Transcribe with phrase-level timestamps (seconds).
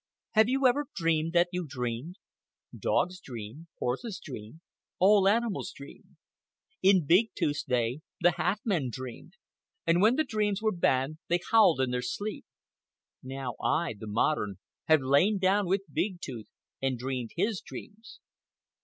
[0.31, 2.15] Have you ever dreamed that you dreamed?
[2.75, 4.61] Dogs dream, horses dream,
[4.97, 6.17] all animals dream.
[6.81, 9.35] In Big Tooth's day the half men dreamed,
[9.85, 12.47] and when the dreams were bad they howled in their sleep.
[13.21, 14.55] Now I, the modern,
[14.87, 16.49] have lain down with Big Tooth
[16.81, 18.19] and dreamed his dreams.